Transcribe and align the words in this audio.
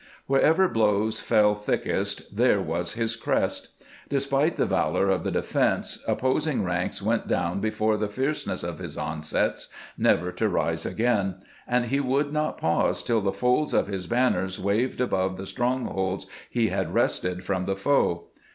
Wherever 0.25 0.67
blows 0.67 1.19
fell 1.21 1.53
thickest, 1.53 2.35
there 2.35 2.59
was 2.59 2.93
his 2.93 3.15
crest. 3.15 3.67
Despite 4.09 4.55
the 4.55 4.65
valor 4.65 5.11
of 5.11 5.21
the 5.23 5.29
defense, 5.29 6.03
opposing 6.07 6.63
ranks 6.63 7.03
went 7.03 7.27
down 7.27 7.59
before 7.59 7.97
the 7.97 8.09
fierceness 8.09 8.63
of 8.63 8.79
his 8.79 8.97
onsets, 8.97 9.67
never 9.99 10.31
to 10.31 10.49
rise 10.49 10.87
again, 10.87 11.35
and 11.67 11.85
he 11.85 11.99
would 11.99 12.33
not 12.33 12.57
pause 12.57 13.03
till 13.03 13.21
the 13.21 13.31
folds 13.31 13.75
of 13.75 13.85
his 13.85 14.07
banners 14.07 14.59
waved 14.59 15.01
above 15.01 15.37
the 15.37 15.45
strongholds 15.45 16.25
he 16.49 16.69
had 16.69 16.95
wrested 16.95 17.43
from 17.43 17.65
the 17.65 17.75
foe. 17.75 18.29